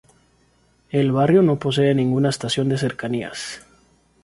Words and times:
El 0.89 1.11
barrio 1.11 1.43
no 1.43 1.59
posee 1.59 1.93
ninguna 1.93 2.29
estación 2.29 2.67
de 2.69 2.79
Cercanías. 2.79 3.61